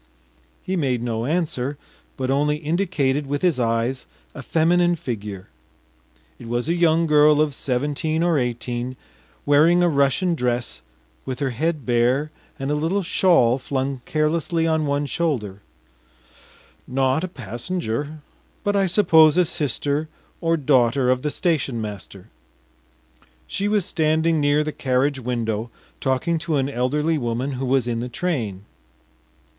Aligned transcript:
He 0.63 0.75
made 0.75 1.03
no 1.03 1.27
answer, 1.27 1.77
but 2.17 2.31
only 2.31 2.55
indicated 2.57 3.27
with 3.27 3.43
his 3.43 3.59
eyes 3.59 4.07
a 4.33 4.41
feminine 4.41 4.95
figure. 4.95 5.49
It 6.39 6.47
was 6.47 6.67
a 6.67 6.73
young 6.73 7.05
girl 7.05 7.39
of 7.39 7.53
seventeen 7.53 8.23
or 8.23 8.39
eighteen, 8.39 8.95
wearing 9.45 9.83
a 9.83 9.87
Russian 9.89 10.33
dress, 10.33 10.81
with 11.23 11.37
her 11.37 11.51
head 11.51 11.85
bare 11.85 12.31
and 12.57 12.71
a 12.71 12.73
little 12.73 13.03
shawl 13.03 13.59
flung 13.59 14.01
carelessly 14.05 14.65
on 14.65 14.87
one 14.87 15.05
shoulder; 15.05 15.61
not 16.87 17.23
a 17.23 17.27
passenger, 17.27 18.21
but 18.63 18.75
I 18.75 18.87
suppose 18.87 19.37
a 19.37 19.45
sister 19.45 20.09
or 20.41 20.57
daughter 20.57 21.11
of 21.11 21.21
the 21.21 21.29
station 21.29 21.79
master. 21.79 22.29
She 23.45 23.67
was 23.67 23.85
standing 23.85 24.39
near 24.41 24.63
the 24.63 24.71
carriage 24.71 25.19
window, 25.19 25.69
talking 25.99 26.39
to 26.39 26.55
an 26.55 26.69
elderly 26.69 27.19
woman 27.19 27.51
who 27.51 27.67
was 27.67 27.87
in 27.87 27.99
the 27.99 28.09
train. 28.09 28.65